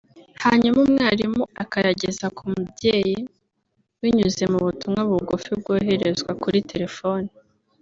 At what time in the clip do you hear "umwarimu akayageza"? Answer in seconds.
0.85-2.25